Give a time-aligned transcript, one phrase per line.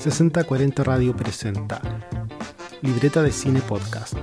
[0.00, 1.82] 6040 Radio presenta
[2.80, 4.14] Libreta de Cine Podcast,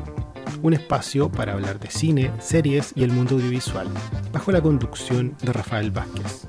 [0.64, 3.88] un espacio para hablar de cine, series y el mundo audiovisual,
[4.34, 6.48] bajo la conducción de Rafael Vázquez.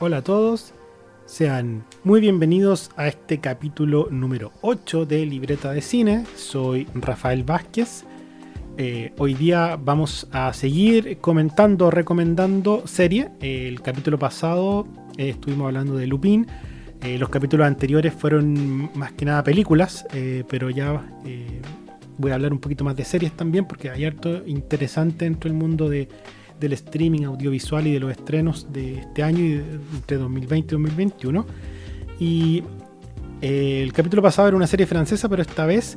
[0.00, 0.72] Hola a todos,
[1.26, 6.24] sean muy bienvenidos a este capítulo número 8 de Libreta de Cine.
[6.34, 8.06] Soy Rafael Vázquez
[8.76, 13.30] eh, hoy día vamos a seguir comentando, recomendando serie.
[13.40, 16.44] el capítulo pasado eh, estuvimos hablando de Lupin.
[17.00, 20.04] Eh, los capítulos anteriores fueron más que nada películas,
[20.48, 21.04] pero ya
[22.18, 25.58] voy a hablar un poquito más de series también, porque hay harto interesante dentro del
[25.58, 26.08] mundo de,
[26.58, 29.52] del streaming audiovisual y de los estrenos de este año y
[29.94, 31.46] entre 2020 y 2021.
[32.18, 32.64] Y
[33.40, 35.96] el capítulo pasado era una serie francesa, pero esta vez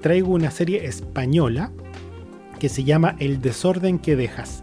[0.00, 1.70] traigo una serie española
[2.62, 4.62] que se llama El desorden que dejas.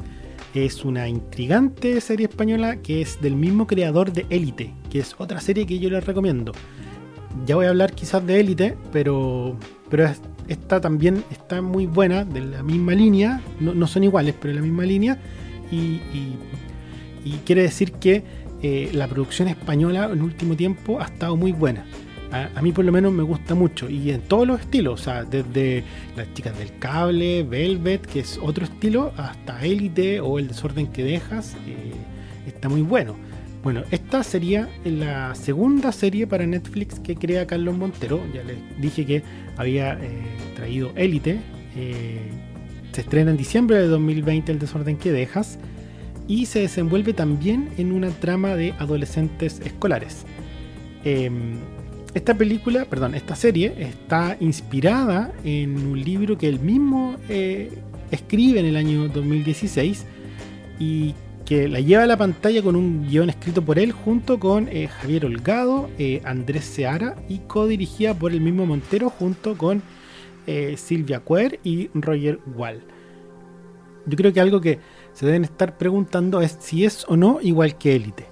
[0.53, 5.41] Es una intrigante serie española que es del mismo creador de Élite, que es otra
[5.41, 6.53] serie que yo les recomiendo.
[7.45, 9.57] Ya voy a hablar quizás de Élite, pero,
[9.89, 10.09] pero
[10.47, 14.65] esta también está muy buena, de la misma línea, no, son iguales, pero de la
[14.65, 15.19] misma línea.
[15.69, 15.99] Y,
[17.45, 18.23] quiere decir que
[18.61, 21.83] eh, la producción española en último tiempo ha estado muy buena
[22.31, 25.23] a, mí por lo menos me gusta mucho y en todos los estilos, o sea,
[25.23, 25.83] desde
[26.15, 31.03] las chicas del cable, Velvet, que es otro estilo, hasta Élite o El desorden que
[31.03, 31.91] dejas, eh,
[32.45, 33.15] está muy bueno.
[33.63, 38.21] Bueno, esta sería la segunda serie para Netflix que crea Carlos Montero.
[38.33, 39.23] Ya les dije que
[39.57, 40.21] había eh,
[40.55, 41.39] traído Élite.
[41.75, 42.29] Eh,
[42.93, 45.59] se estrena en diciembre de 2020 El desorden que dejas.
[46.25, 50.25] Y se desenvuelve también en una trama de adolescentes escolares.
[51.03, 51.57] Em,
[52.13, 57.71] esta película, perdón, esta serie está inspirada en un libro que él mismo eh,
[58.09, 60.05] escribe en el año 2016
[60.79, 61.13] y
[61.45, 64.87] que la lleva a la pantalla con un guion escrito por él junto con eh,
[64.87, 69.81] Javier Holgado, eh, Andrés Seara y codirigida por el mismo Montero junto con
[70.77, 72.81] Silvia Cuer y Roger Wall.
[74.07, 74.79] Yo creo que algo que
[75.13, 78.28] se deben estar preguntando es si es o no igual que Élite.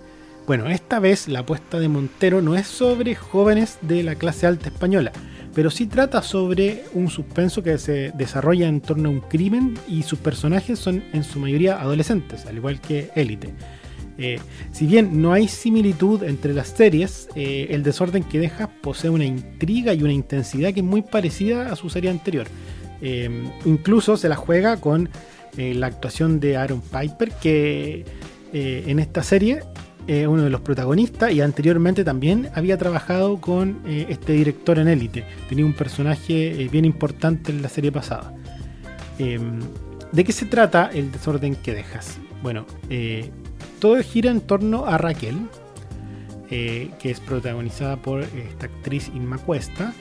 [0.48, 4.70] Bueno, esta vez la apuesta de Montero no es sobre jóvenes de la clase alta
[4.70, 5.12] española,
[5.54, 10.04] pero sí trata sobre un suspenso que se desarrolla en torno a un crimen y
[10.04, 13.54] sus personajes son en su mayoría adolescentes, al igual que Élite.
[14.18, 14.40] Eh,
[14.72, 19.26] si bien no hay similitud entre las series, eh, el desorden que deja posee una
[19.26, 22.48] intriga y una intensidad que es muy parecida a su serie anterior.
[23.02, 23.30] Eh,
[23.66, 25.10] incluso se la juega con
[25.58, 28.06] la actuación de Aaron Piper, que
[28.54, 29.64] en esta serie
[30.08, 34.88] eh, uno de los protagonistas y anteriormente también había trabajado con eh, este director en
[34.88, 35.26] Élite.
[35.50, 38.34] Tenía un personaje eh, bien importante en la serie pasada.
[39.20, 39.60] Em,
[40.14, 42.20] ¿De qué se trata el desorden que dejas?
[42.42, 42.66] Bueno,
[43.82, 45.36] todo gira en torno a Raquel,
[46.48, 49.94] que es protagonizada por esta actriz Inma Cuesta,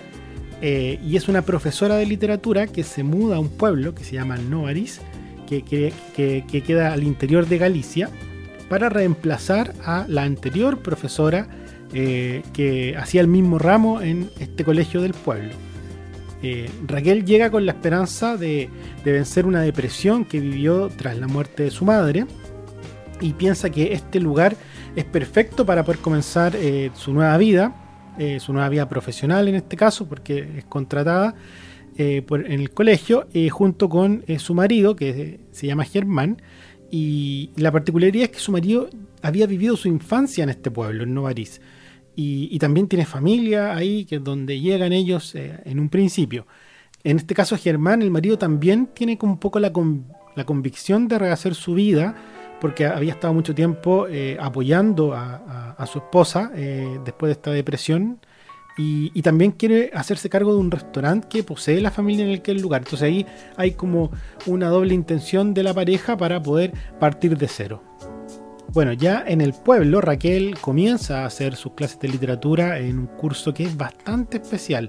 [0.63, 4.37] y es una profesora de literatura que se muda a un pueblo que se llama
[4.37, 5.01] Noaris,
[5.49, 8.11] que, que queda al interior de Galicia,
[8.69, 11.49] para reemplazar a la anterior profesora
[11.93, 15.53] eh, que hacía el mismo ramo en este colegio del pueblo.
[16.43, 18.69] Eh, Raquel llega con la esperanza de,
[19.05, 22.27] vencer una depresión que vivió tras la muerte de su madre
[23.21, 24.57] y piensa que este lugar
[24.97, 27.75] es perfecto para poder comenzar eh, su nueva vida,
[28.39, 31.35] su nueva vida profesional en este caso, porque es contratada
[31.99, 36.41] en el colegio, junto con su marido, que se llama Germán,
[36.91, 38.89] y la particularidad es que su marido
[39.23, 41.61] había vivido su infancia en este pueblo, en Novarís.
[42.19, 46.47] Y, también tiene familia ahí, que es donde llegan ellos eh, en un principio.
[47.05, 49.71] En este caso, Germán, el marido, también tiene un poco la,
[50.35, 52.17] la convicción de rehacer su vida,
[52.59, 58.19] porque había estado mucho tiempo eh, apoyando a, su esposa eh, después de esta depresión
[58.79, 62.51] y, también quiere hacerse cargo de un restaurante que posee la familia en el que
[62.51, 62.83] el lugar.
[62.83, 63.27] Entonces ahí
[63.57, 64.11] hay como
[64.45, 67.83] una doble intención de la pareja para poder partir de cero.
[68.73, 73.07] Bueno, ya en el pueblo Raquel comienza a hacer sus clases de literatura en un
[73.07, 74.89] curso que es bastante especial.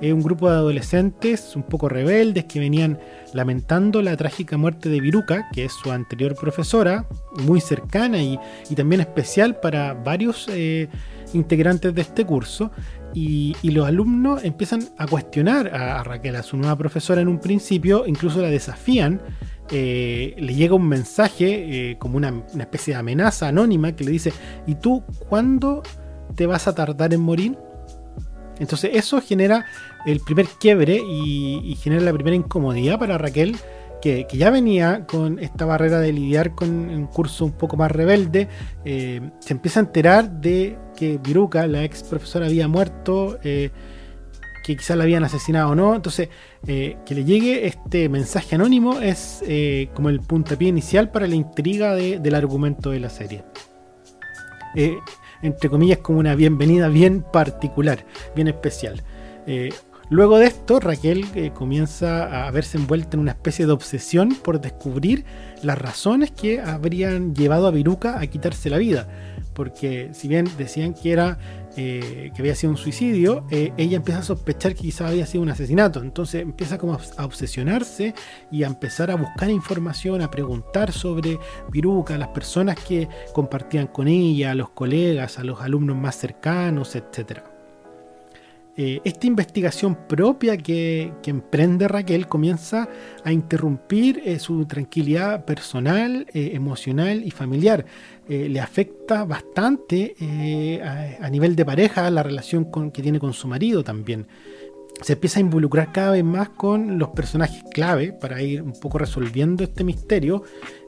[0.00, 2.98] Es un grupo de adolescentes un poco rebeldes que venían
[3.34, 7.06] lamentando la trágica muerte de Viruca, que es su anterior profesora,
[7.42, 8.38] muy cercana y,
[8.76, 10.88] también especial para varios eh,
[11.34, 12.70] integrantes de este curso.
[13.12, 18.06] Y, los alumnos empiezan a cuestionar a, Raquel, a su nueva profesora en un principio,
[18.06, 19.20] incluso la desafían.
[19.70, 24.32] Eh, le llega un mensaje eh, como una, especie de amenaza anónima que le dice,
[24.66, 25.82] ¿y tú cuándo
[26.34, 27.58] te vas a tardar en morir?
[28.58, 29.66] Entonces eso genera
[30.06, 33.56] el primer quiebre y, genera la primera incomodidad para Raquel,
[34.00, 38.48] que, ya venía con esta barrera de lidiar con un curso un poco más rebelde.
[38.84, 43.38] Eh, se empieza a enterar de que Viruca, la ex profesora, había muerto.
[44.68, 45.94] Que quizás la habían asesinado o no.
[45.94, 46.28] Entonces,
[46.66, 49.42] eh, que le llegue este mensaje anónimo es
[49.94, 53.44] como el puntapié inicial para la intriga del argumento de la serie.
[55.42, 58.04] entre comillas, como una bienvenida bien particular,
[58.34, 59.02] bien especial.
[60.10, 64.58] Luego de esto, Raquel eh, comienza a verse envuelta en una especie de obsesión por
[64.58, 65.26] descubrir
[65.62, 69.06] las razones que habrían llevado a Viruca a quitarse la vida.
[69.58, 71.36] Porque si bien decían que era
[71.76, 75.42] eh, que había sido un suicidio, eh, ella empieza a sospechar que quizás había sido
[75.42, 76.00] un asesinato.
[76.00, 76.78] Entonces empieza
[77.16, 78.14] a obsesionarse
[78.52, 81.40] y a empezar a buscar información, a preguntar sobre
[81.72, 86.94] Viruca, las personas que compartían con ella, a los colegas, a los alumnos más cercanos,
[86.94, 87.57] etcétera.
[88.80, 92.88] Eh, esta investigación propia que, emprende Raquel comienza
[93.24, 97.84] a interrumpir eh, su tranquilidad personal, eh, emocional y familiar.
[98.28, 100.14] le afecta bastante
[101.18, 104.26] a, nivel de pareja la relación que tiene con su marido también
[105.02, 108.98] se empieza a involucrar cada vez más con los personajes clave para ir un poco
[108.98, 110.42] resolviendo este misterio,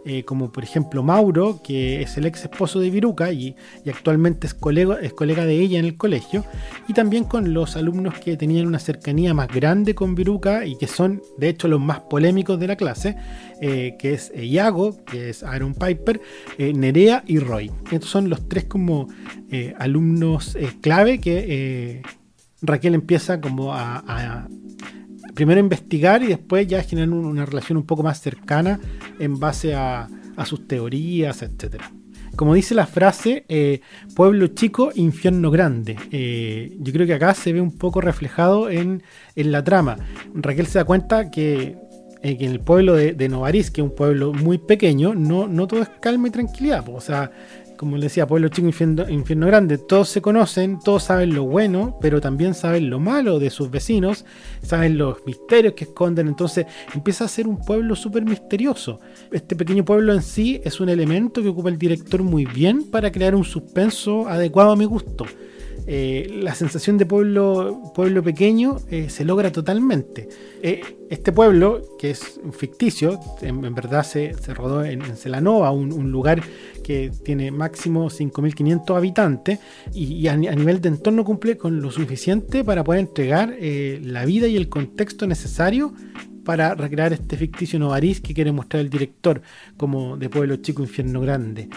[0.04, 3.54] eh, como por ejemplo Mauro, que es el ex esposo de Viruca y,
[3.86, 6.44] actualmente es colega, es colega de ella en el colegio,
[6.88, 10.86] y también con los alumnos que tenían una cercanía más grande con Viruca y que
[10.86, 13.16] son de hecho los más polémicos de la clase,
[13.60, 16.20] eh, que es Iago, que es Aaron Piper,
[16.58, 17.70] eh, Nerea y Roy.
[17.90, 19.08] Estos son los tres como
[19.78, 22.02] alumnos clave que
[22.62, 24.46] Raquel empieza como a,
[25.34, 28.80] primero investigar y después ya generar una relación un poco más cercana
[29.18, 30.08] en base a,
[30.44, 31.82] sus teorías, etc.
[32.34, 33.82] Como dice la frase, eh,
[34.14, 35.98] pueblo chico, infierno grande.
[36.10, 39.02] Eh, yo creo que acá se ve un poco reflejado en,
[39.34, 39.98] la trama.
[40.34, 41.76] Raquel se da cuenta que,
[42.22, 45.66] eh, en el pueblo de, de Novaris, que es un pueblo muy pequeño, no, no
[45.66, 46.88] todo es calma y tranquilidad.
[46.88, 47.30] O sea,
[47.80, 52.20] como le decía, pueblo chico, infierno, grande, todos se conocen, todos saben lo bueno, pero
[52.20, 54.26] también saben lo malo de sus vecinos,
[54.60, 59.00] saben los misterios que esconden, entonces empieza a ser un pueblo súper misterioso.
[59.32, 63.10] Este pequeño pueblo en sí es un elemento que ocupa el director muy bien para
[63.10, 65.24] crear un suspenso adecuado a mi gusto.
[65.92, 70.28] Eh, la sensación de pueblo, pueblo pequeño eh, se logra totalmente.
[70.62, 76.44] Eh, este pueblo, que es ficticio, en, verdad se, rodó en, Celanova, un, lugar
[76.84, 79.58] que tiene máximo 5.500 habitantes
[79.92, 84.56] y, a, nivel de entorno cumple con lo suficiente para poder entregar la vida y
[84.56, 85.92] el contexto necesario
[86.44, 89.42] para recrear este ficticio Novarís que quiere mostrar el director
[89.76, 91.68] como de pueblo chico, infierno grande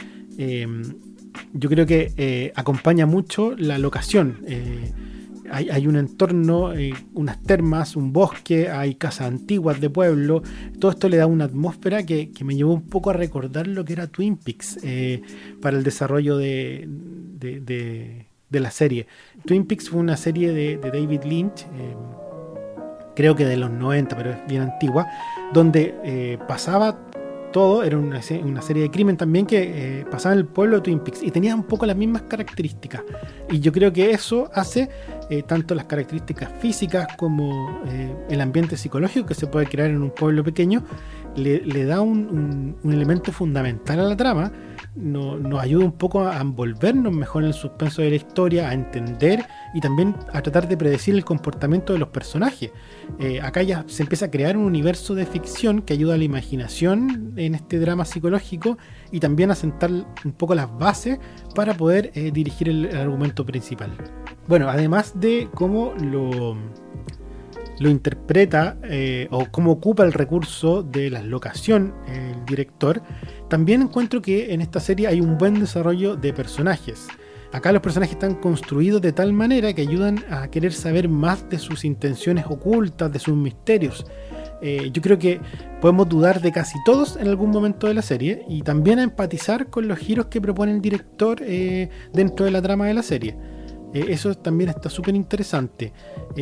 [1.54, 4.40] yo creo que eh, acompaña mucho la locación.
[4.48, 4.92] Eh,
[5.52, 10.42] hay, un entorno, eh, unas termas, un bosque, hay casas antiguas de pueblo.
[10.80, 13.94] Todo esto le da una atmósfera que, me llevó un poco a recordar lo que
[13.94, 14.80] era Twin Peaks
[15.62, 16.88] para el desarrollo de,
[18.50, 19.06] la serie.
[19.46, 21.68] Twin Peaks fue una serie de, David Lynch
[23.16, 25.06] creo que de los 90, pero es bien antigua,
[25.54, 26.98] donde pasaba
[27.54, 31.00] todo, era una, serie de crimen también que eh, pasaba en el pueblo de Twin
[31.00, 33.04] Peaks y tenía un poco las mismas características.
[33.50, 34.90] Y yo creo que eso hace
[35.30, 40.02] eh, tanto las características físicas como eh, el ambiente psicológico que se puede crear en
[40.02, 40.84] un pueblo pequeño,
[41.36, 44.52] le, da un, elemento fundamental a la trama,
[44.96, 49.46] nos ayuda un poco a envolvernos mejor en el suspenso de la historia, a entender
[49.74, 52.72] y también a tratar de predecir el comportamiento de los personajes.
[53.42, 57.34] acá ya se empieza a crear un universo de ficción que ayuda a la imaginación
[57.38, 58.78] en este drama psicológico
[59.12, 61.20] y también a sentar un poco las bases
[61.56, 63.92] para poder eh, dirigir el, argumento principal.
[64.48, 66.58] Bueno, además de cómo lo,
[67.80, 73.02] lo interpreta eh, o cómo ocupa el recurso de la locación el director,
[73.50, 77.08] también encuentro que en esta serie hay un buen desarrollo de personajes.
[77.54, 81.60] Acá los personajes están construidos de tal manera que ayudan a querer saber más de
[81.60, 84.06] sus intenciones ocultas, de sus misterios.
[84.62, 85.40] eh, yo creo que
[85.82, 89.68] podemos dudar de casi todos en algún momento de la serie y también a empatizar
[89.70, 93.36] con los giros que propone el director eh, dentro de la trama de la serie.
[93.94, 95.94] Eh, eso también está súper interesante.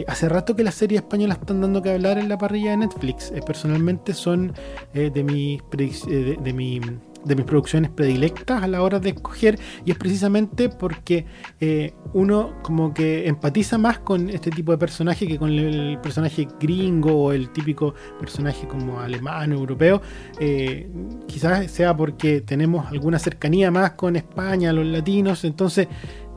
[0.08, 3.32] hace rato que las series españolas están dando que hablar en la parrilla de Netflix.
[3.46, 4.54] personalmente son
[4.94, 6.80] de, mis de, de mi
[7.26, 11.26] de mis producciones predilectas a la hora de escoger y es precisamente porque
[11.60, 16.48] eh, uno como que empatiza más con este tipo de personaje que con el personaje
[16.60, 20.02] gringo o el típico personaje como alemán o europeo.
[20.40, 20.90] Eh,
[21.28, 25.88] quizás sea porque tenemos alguna cercanía más con España, los latinos entonces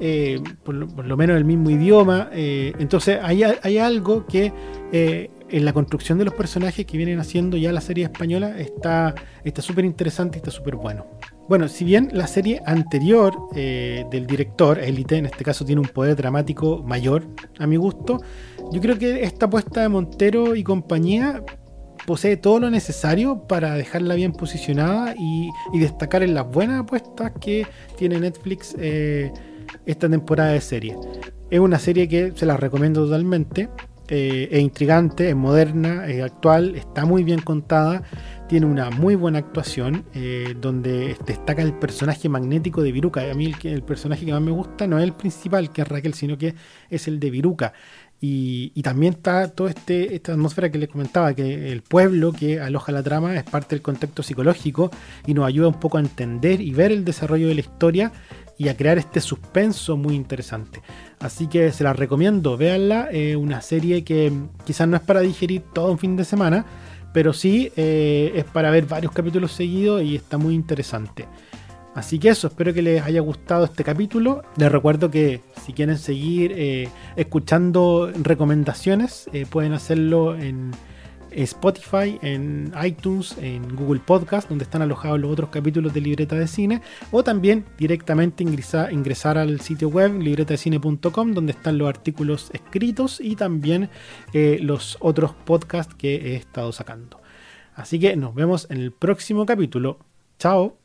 [0.00, 2.28] eh, por, lo, menos el mismo idioma.
[2.32, 4.52] Entonces hay, hay, algo que
[5.54, 9.14] en la construcción de los personajes que vienen haciendo ya la serie española está
[9.58, 11.06] súper interesante y está súper bueno.
[11.48, 15.86] Bueno, si bien la serie anterior eh, del director, Elite, en este caso tiene un
[15.86, 17.28] poder dramático mayor,
[17.60, 18.20] a mi gusto,
[18.72, 21.44] yo creo que esta apuesta de Montero y compañía
[22.04, 27.64] posee todo lo necesario para dejarla bien posicionada y, destacar en las buenas apuestas que
[27.96, 29.30] tiene Netflix eh,
[29.86, 30.96] esta temporada de serie.
[31.48, 33.68] Es una serie que se la recomiendo totalmente.
[34.08, 38.02] Eh, es intrigante, es moderna, es actual, está muy bien contada,
[38.48, 43.22] tiene una muy buena actuación eh, donde destaca el personaje magnético de Viruca.
[43.30, 46.12] A mí el, personaje que más me gusta no es el principal, que es Raquel,
[46.12, 46.54] sino que
[46.90, 47.72] es el de Viruca.
[48.20, 52.90] Y, también está toda este, esta atmósfera que les comentaba, que el pueblo que aloja
[52.90, 54.90] la trama es parte del contexto psicológico
[55.26, 58.12] y nos ayuda un poco a entender y ver el desarrollo de la historia
[58.58, 60.82] y a crear este suspenso muy interesante.
[61.20, 64.32] Así que se la recomiendo, véanla, es una serie que
[64.64, 66.64] quizás no es para digerir todo un fin de semana,
[67.12, 71.26] pero sí eh, es para ver varios capítulos seguidos y está muy interesante.
[71.94, 74.42] Así que eso, espero que les haya gustado este capítulo.
[74.56, 80.72] Les recuerdo que si quieren seguir eh, escuchando recomendaciones, eh, pueden hacerlo en
[81.34, 86.46] Spotify, en iTunes, en Google Podcast, donde están alojados los otros capítulos de Libreta de
[86.46, 93.36] Cine, o también directamente ingresar, al sitio web libretadecine.com, donde están los artículos escritos y
[93.36, 93.90] también
[94.32, 97.20] eh, los otros podcasts que he estado sacando.
[97.74, 99.98] Así que nos vemos en el próximo capítulo.
[100.38, 100.78] Chao.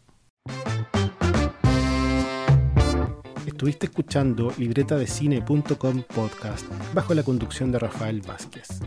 [3.60, 8.80] Estuviste escuchando libretadecine.com podcast bajo la conducción de Rafael Vázquez,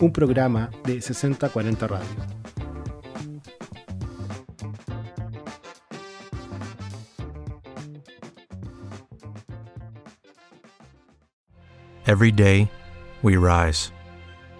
[0.00, 2.06] un programa de 6040 Radio.
[12.06, 12.70] Every day,
[13.22, 13.92] we rise,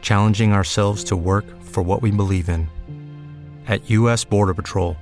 [0.03, 2.69] challenging ourselves to work for what we believe in.
[3.67, 4.23] At U.S.
[4.23, 4.99] Border Patrol,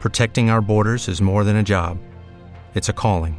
[0.00, 1.98] protecting our borders is more than a job,
[2.74, 3.38] it's a calling